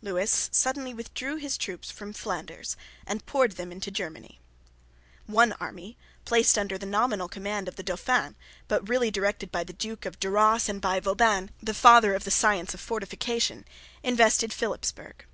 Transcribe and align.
Lewis 0.00 0.48
suddenly 0.52 0.94
withdrew 0.94 1.34
his 1.34 1.58
troops 1.58 1.90
from 1.90 2.12
Flanders, 2.12 2.76
and 3.04 3.26
poured 3.26 3.56
them 3.56 3.72
into 3.72 3.90
Germany. 3.90 4.38
One 5.26 5.54
army, 5.54 5.98
placed 6.24 6.56
under 6.56 6.78
the 6.78 6.86
nominal 6.86 7.26
command 7.26 7.66
of 7.66 7.74
the 7.74 7.82
Dauphin, 7.82 8.36
but 8.68 8.88
really 8.88 9.10
directed 9.10 9.50
by 9.50 9.64
the 9.64 9.72
Duke 9.72 10.06
of 10.06 10.20
Duras 10.20 10.68
and 10.68 10.80
by 10.80 11.00
Vauban, 11.00 11.50
the 11.60 11.74
father 11.74 12.14
of 12.14 12.22
the 12.22 12.30
science 12.30 12.74
of 12.74 12.80
fortification, 12.80 13.64
invested 14.04 14.52
Philipsburg. 14.52 15.26